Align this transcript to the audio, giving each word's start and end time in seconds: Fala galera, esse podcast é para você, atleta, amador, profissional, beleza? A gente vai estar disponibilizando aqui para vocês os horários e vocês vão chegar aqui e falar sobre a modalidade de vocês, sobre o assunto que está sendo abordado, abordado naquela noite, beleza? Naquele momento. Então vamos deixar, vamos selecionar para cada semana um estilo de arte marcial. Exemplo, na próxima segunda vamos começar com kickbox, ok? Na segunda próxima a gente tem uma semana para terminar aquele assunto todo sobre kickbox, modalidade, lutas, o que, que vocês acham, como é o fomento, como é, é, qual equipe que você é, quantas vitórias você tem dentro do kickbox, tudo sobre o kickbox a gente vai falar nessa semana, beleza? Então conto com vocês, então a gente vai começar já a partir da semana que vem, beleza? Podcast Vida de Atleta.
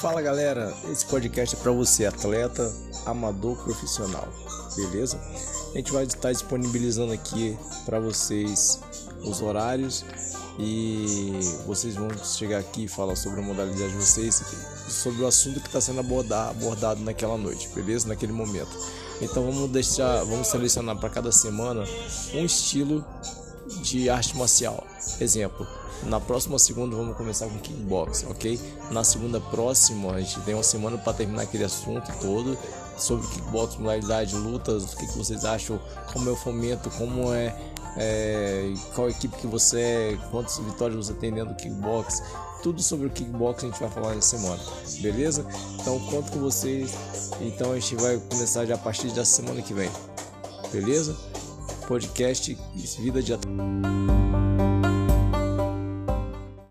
Fala 0.00 0.22
galera, 0.22 0.74
esse 0.90 1.04
podcast 1.06 1.54
é 1.54 1.58
para 1.58 1.72
você, 1.72 2.06
atleta, 2.06 2.72
amador, 3.04 3.56
profissional, 3.64 4.26
beleza? 4.76 5.20
A 5.72 5.76
gente 5.76 5.92
vai 5.92 6.04
estar 6.04 6.32
disponibilizando 6.32 7.12
aqui 7.12 7.56
para 7.84 8.00
vocês 8.00 8.80
os 9.22 9.42
horários 9.42 10.04
e 10.58 11.38
vocês 11.66 11.96
vão 11.96 12.08
chegar 12.24 12.58
aqui 12.58 12.84
e 12.84 12.88
falar 12.88 13.16
sobre 13.16 13.40
a 13.40 13.42
modalidade 13.42 13.92
de 13.92 13.98
vocês, 13.98 14.42
sobre 14.88 15.22
o 15.22 15.26
assunto 15.26 15.60
que 15.60 15.66
está 15.66 15.80
sendo 15.80 16.00
abordado, 16.00 16.50
abordado 16.50 17.00
naquela 17.00 17.36
noite, 17.36 17.68
beleza? 17.74 18.08
Naquele 18.08 18.32
momento. 18.32 18.70
Então 19.20 19.44
vamos 19.44 19.70
deixar, 19.70 20.24
vamos 20.24 20.48
selecionar 20.48 20.96
para 20.96 21.10
cada 21.10 21.30
semana 21.30 21.84
um 22.34 22.44
estilo 22.44 23.04
de 23.82 24.10
arte 24.10 24.36
marcial. 24.36 24.84
Exemplo, 25.20 25.66
na 26.04 26.18
próxima 26.18 26.58
segunda 26.58 26.96
vamos 26.96 27.16
começar 27.16 27.46
com 27.46 27.58
kickbox, 27.58 28.24
ok? 28.28 28.58
Na 28.90 29.04
segunda 29.04 29.40
próxima 29.40 30.14
a 30.14 30.20
gente 30.20 30.40
tem 30.40 30.54
uma 30.54 30.62
semana 30.62 30.96
para 30.96 31.12
terminar 31.12 31.42
aquele 31.42 31.64
assunto 31.64 32.10
todo 32.20 32.56
sobre 32.96 33.26
kickbox, 33.28 33.76
modalidade, 33.76 34.34
lutas, 34.34 34.92
o 34.92 34.96
que, 34.96 35.06
que 35.06 35.18
vocês 35.18 35.44
acham, 35.44 35.80
como 36.12 36.28
é 36.28 36.32
o 36.32 36.36
fomento, 36.36 36.90
como 36.90 37.32
é, 37.32 37.54
é, 37.96 38.72
qual 38.94 39.08
equipe 39.08 39.36
que 39.36 39.46
você 39.46 39.80
é, 39.80 40.18
quantas 40.30 40.58
vitórias 40.58 41.06
você 41.06 41.14
tem 41.14 41.32
dentro 41.32 41.54
do 41.54 41.56
kickbox, 41.56 42.22
tudo 42.62 42.82
sobre 42.82 43.06
o 43.06 43.10
kickbox 43.10 43.64
a 43.64 43.66
gente 43.66 43.80
vai 43.80 43.90
falar 43.90 44.14
nessa 44.14 44.36
semana, 44.36 44.62
beleza? 45.00 45.46
Então 45.80 45.98
conto 46.06 46.32
com 46.32 46.40
vocês, 46.40 46.92
então 47.40 47.72
a 47.72 47.78
gente 47.78 47.96
vai 47.96 48.18
começar 48.18 48.66
já 48.66 48.74
a 48.74 48.78
partir 48.78 49.08
da 49.12 49.24
semana 49.24 49.62
que 49.62 49.72
vem, 49.72 49.90
beleza? 50.72 51.16
Podcast 51.90 52.56
Vida 53.00 53.20
de 53.20 53.34
Atleta. 53.34 54.99